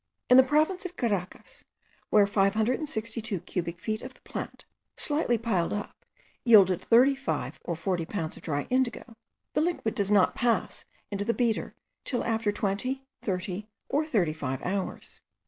In 0.31 0.37
the 0.37 0.41
province 0.41 0.83
of 0.83 0.97
Caracas, 0.97 1.63
where 2.09 2.25
562 2.25 3.39
cubic 3.41 3.79
feet 3.79 4.01
of 4.01 4.15
the 4.15 4.21
plant 4.21 4.65
slightly 4.97 5.37
piled 5.37 5.71
up 5.73 5.95
yield 6.43 6.81
thirty 6.81 7.13
five 7.15 7.59
or 7.63 7.75
forty 7.75 8.07
pounds 8.07 8.35
of 8.35 8.41
dry 8.41 8.63
indigo, 8.71 9.15
the 9.53 9.61
liquid 9.61 9.93
does 9.93 10.09
not 10.09 10.33
pass 10.33 10.85
into 11.11 11.23
the 11.23 11.35
beater 11.35 11.75
till 12.03 12.23
after 12.23 12.51
twenty, 12.51 13.03
thirty, 13.21 13.67
or 13.89 14.03
thirty 14.03 14.33
five 14.33 14.59
hours. 14.63 15.21